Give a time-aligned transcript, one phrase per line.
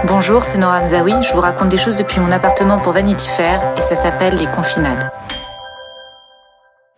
[0.00, 1.12] Bonjour, c'est Nora Hamzaoui.
[1.22, 4.46] Je vous raconte des choses depuis mon appartement pour Vanity Fair et ça s'appelle les
[4.46, 5.10] confinades.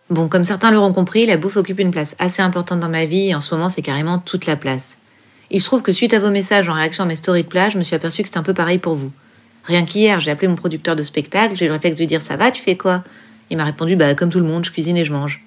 [0.09, 3.29] Bon, comme certains l'auront compris, la bouffe occupe une place assez importante dans ma vie
[3.29, 4.97] et en ce moment c'est carrément toute la place.
[5.51, 7.73] Il se trouve que suite à vos messages en réaction à mes stories de plage,
[7.73, 9.11] je me suis aperçu que c'était un peu pareil pour vous.
[9.65, 12.23] Rien qu'hier, j'ai appelé mon producteur de spectacle, j'ai eu le réflexe de lui dire
[12.23, 13.03] ça va, tu fais quoi?
[13.51, 15.44] Il m'a répondu bah comme tout le monde, je cuisine et je mange.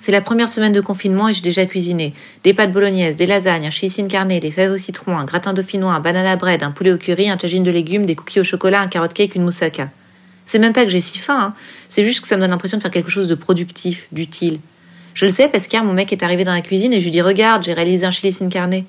[0.00, 3.66] C'est la première semaine de confinement et j'ai déjà cuisiné des pâtes bolognaises, des lasagnes,
[3.66, 6.92] un chili carné, des fèves au citron, un gratin dauphinois, un banana bread, un poulet
[6.92, 9.90] au curry, un tagine de légumes, des cookies au chocolat, un carotte cake, une moussaka.
[10.46, 11.54] C'est même pas que j'ai si faim, hein.
[11.88, 14.60] c'est juste que ça me donne l'impression de faire quelque chose de productif, d'utile.
[15.14, 17.10] Je le sais parce qu'hier mon mec est arrivé dans la cuisine et je lui
[17.10, 18.84] dis regarde, j'ai réalisé un chili sin carne.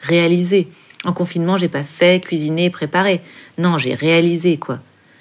[0.00, 0.68] Réalisé.
[1.04, 3.20] En confinement, j'ai pas fait, cuisiné, préparé.
[3.58, 4.80] Non, j'ai réalisé quoi.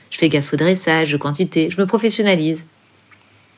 [0.09, 2.65] Je fais gaffe au dressage, de quantité, je me professionnalise.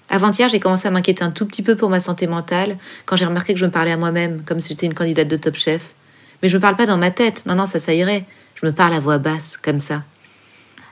[0.10, 3.26] Avant-hier, j'ai commencé à m'inquiéter un tout petit peu pour ma santé mentale quand j'ai
[3.26, 5.94] remarqué que je me parlais à moi-même, comme si j'étais une candidate de top chef.
[6.42, 7.46] Mais je me parle pas dans ma tête.
[7.46, 8.26] Non, non, ça, ça irait.
[8.56, 10.04] Je me parle à voix basse, comme ça.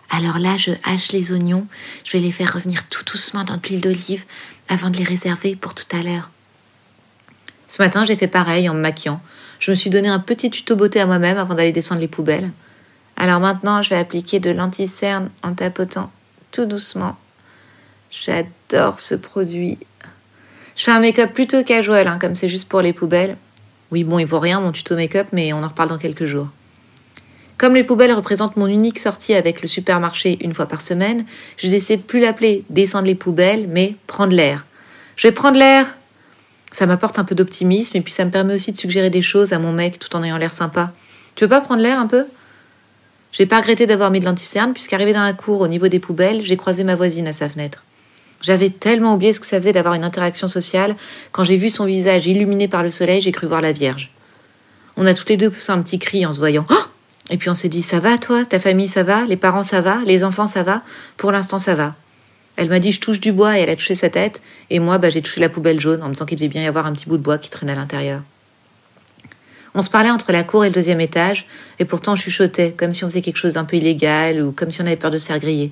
[0.10, 1.66] Alors là, je hache les oignons.
[2.04, 4.26] Je vais les faire revenir tout doucement dans de l'huile d'olive
[4.70, 6.30] avant de les réserver pour tout à l'heure.
[7.68, 9.22] Ce matin, j'ai fait pareil en me maquillant.
[9.60, 12.52] Je me suis donné un petit tuto beauté à moi-même avant d'aller descendre les poubelles.
[13.16, 16.12] Alors maintenant, je vais appliquer de l'anti-cerne en tapotant
[16.52, 17.18] tout doucement
[18.12, 19.78] J'adore ce produit.
[20.76, 23.38] Je fais un make-up plutôt casual, hein, comme c'est juste pour les poubelles.
[23.92, 26.48] Oui, bon, il vaut rien mon tuto make-up, mais on en reparle dans quelques jours.
[27.58, 31.26] Comme les poubelles représentent mon unique sortie avec le supermarché une fois par semaine,
[31.58, 34.66] je décide de plus l'appeler descendre les poubelles, mais prendre l'air.
[35.16, 35.88] Je vais prendre l'air
[36.72, 39.54] Ça m'apporte un peu d'optimisme et puis ça me permet aussi de suggérer des choses
[39.54, 40.92] à mon mec tout en ayant l'air sympa.
[41.34, 42.26] Tu veux pas prendre l'air un peu?
[43.32, 46.42] J'ai pas regretté d'avoir mis de l'anticerne puisqu'arrivé dans la cour au niveau des poubelles,
[46.42, 47.84] j'ai croisé ma voisine à sa fenêtre.
[48.42, 50.96] J'avais tellement oublié ce que ça faisait d'avoir une interaction sociale.
[51.32, 54.12] Quand j'ai vu son visage illuminé par le soleil, j'ai cru voir la Vierge.
[54.96, 56.66] On a toutes les deux poussé un petit cri en se voyant.
[56.70, 56.76] Oh
[57.30, 58.46] et puis on s'est dit Ça va, toi?
[58.46, 59.26] Ta famille, ça va?
[59.26, 59.98] Les parents, ça va?
[60.06, 60.82] Les enfants, ça va?
[61.18, 61.96] Pour l'instant, ça va.
[62.56, 64.42] Elle m'a dit Je touche du bois et elle a touché sa tête.
[64.70, 66.68] Et moi, bah, j'ai touché la poubelle jaune en me disant qu'il devait bien y
[66.68, 68.22] avoir un petit bout de bois qui traînait à l'intérieur.
[69.76, 71.46] On se parlait entre la cour et le deuxième étage,
[71.78, 74.72] et pourtant on chuchotait, comme si on faisait quelque chose d'un peu illégal ou comme
[74.72, 75.72] si on avait peur de se faire griller.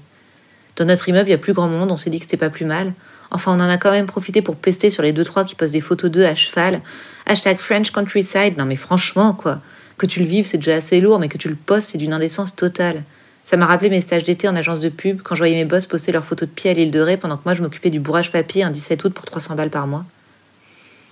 [0.75, 2.49] Dans notre immeuble, il y a plus grand monde, on s'est dit que c'était pas
[2.49, 2.93] plus mal.
[3.31, 5.73] Enfin, on en a quand même profité pour pester sur les deux trois qui postent
[5.73, 6.81] des photos d'eux à cheval.
[7.25, 8.57] Hashtag French Countryside.
[8.57, 9.59] Non mais franchement, quoi.
[9.97, 12.13] Que tu le vives, c'est déjà assez lourd, mais que tu le postes, c'est d'une
[12.13, 13.03] indécence totale.
[13.45, 15.85] Ça m'a rappelé mes stages d'été en agence de pub, quand je voyais mes boss
[15.85, 17.99] poster leurs photos de pied à l'île de Ré pendant que moi je m'occupais du
[17.99, 20.03] bourrage papier un 17 août pour 300 balles par mois.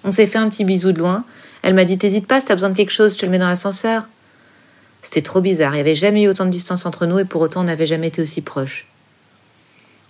[0.04, 1.24] On s'est fait un petit bisou de loin.
[1.62, 3.48] Elle m'a dit T'hésites pas, si t'as besoin de quelque chose, je le mets dans
[3.48, 4.08] l'ascenseur.
[5.02, 7.42] C'était trop bizarre, il n'y avait jamais eu autant de distance entre nous et pour
[7.42, 8.88] autant on n'avait jamais été aussi proches.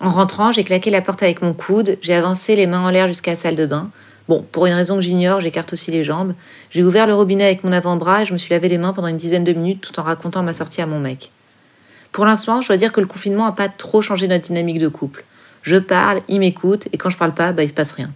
[0.04, 3.08] En rentrant, j'ai claqué la porte avec mon coude, j'ai avancé les mains en l'air
[3.08, 3.90] jusqu'à la salle de bain.
[4.28, 6.34] Bon, pour une raison que j'ignore, j'écarte aussi les jambes.
[6.72, 9.08] J'ai ouvert le robinet avec mon avant-bras et je me suis lavé les mains pendant
[9.08, 11.32] une dizaine de minutes tout en racontant ma sortie à mon mec.
[12.12, 14.90] Pour l'instant, je dois dire que le confinement n'a pas trop changé notre dynamique de
[14.90, 15.24] couple.
[15.62, 18.12] Je parle, il m'écoute, et quand je parle pas, bah il se passe rien.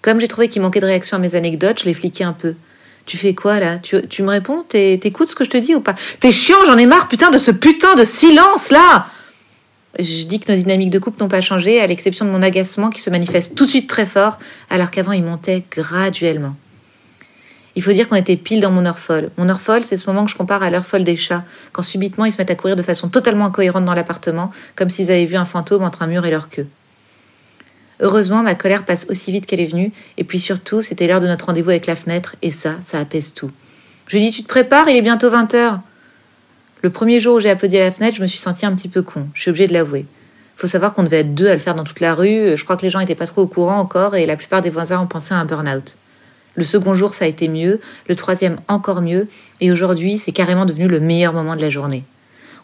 [0.00, 2.54] Comme j'ai trouvé qu'il manquait de réaction à mes anecdotes, je l'ai fliqué un peu.
[3.04, 3.76] Tu fais quoi là?
[3.76, 4.64] Tu, tu me réponds?
[4.66, 5.94] T'écoutes ce que je te dis ou pas?
[6.18, 9.06] T'es chiant, j'en ai marre putain de ce putain de silence là
[9.98, 12.90] je dis que nos dynamiques de couple n'ont pas changé, à l'exception de mon agacement
[12.90, 14.38] qui se manifeste tout de suite très fort,
[14.70, 16.54] alors qu'avant il montait graduellement.
[17.74, 19.30] Il faut dire qu'on était pile dans mon heure folle.
[19.36, 21.82] Mon heure folle, c'est ce moment que je compare à l'heure folle des chats, quand
[21.82, 25.26] subitement ils se mettent à courir de façon totalement incohérente dans l'appartement, comme s'ils avaient
[25.26, 26.66] vu un fantôme entre un mur et leur queue.
[28.00, 31.26] Heureusement, ma colère passe aussi vite qu'elle est venue, et puis surtout, c'était l'heure de
[31.26, 33.50] notre rendez-vous avec la fenêtre, et ça, ça apaise tout.
[34.06, 35.80] Je dis Tu te prépares, il est bientôt 20 heures.
[36.80, 38.88] Le premier jour où j'ai applaudi à la fenêtre, je me suis sentie un petit
[38.88, 39.26] peu con.
[39.34, 40.06] Je suis obligée de l'avouer.
[40.54, 42.56] Faut savoir qu'on devait être deux à le faire dans toute la rue.
[42.56, 44.70] Je crois que les gens n'étaient pas trop au courant encore et la plupart des
[44.70, 45.96] voisins ont pensé à un burn-out.
[46.54, 47.80] Le second jour, ça a été mieux.
[48.08, 49.26] Le troisième, encore mieux.
[49.60, 52.04] Et aujourd'hui, c'est carrément devenu le meilleur moment de la journée.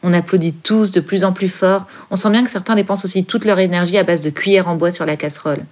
[0.04, 1.86] On applaudit tous de plus en plus fort.
[2.10, 4.76] On sent bien que certains dépensent aussi toute leur énergie à base de cuillères en
[4.76, 5.64] bois sur la casserole.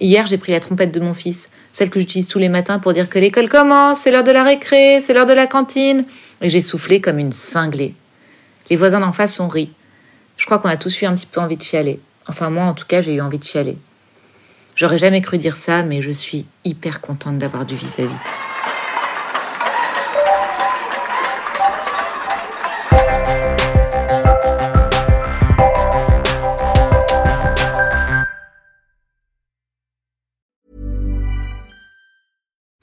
[0.00, 2.94] Hier, j'ai pris la trompette de mon fils, celle que j'utilise tous les matins pour
[2.94, 6.06] dire que l'école commence, c'est l'heure de la récré, c'est l'heure de la cantine,
[6.40, 7.94] et j'ai soufflé comme une cinglée.
[8.70, 9.70] Les voisins d'en face ont ri.
[10.38, 12.00] Je crois qu'on a tous eu un petit peu envie de chialer.
[12.28, 13.76] Enfin, moi, en tout cas, j'ai eu envie de chialer.
[14.74, 18.49] J'aurais jamais cru dire ça, mais je suis hyper contente d'avoir du vis-à-vis.